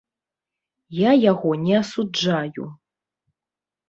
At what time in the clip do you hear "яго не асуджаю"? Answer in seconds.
1.31-2.65